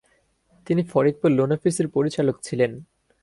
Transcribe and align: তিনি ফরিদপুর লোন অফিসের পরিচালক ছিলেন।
তিনি 0.67 0.81
ফরিদপুর 0.83 1.31
লোন 1.31 1.51
অফিসের 1.51 1.87
পরিচালক 1.87 2.35
ছিলেন। 2.43 2.71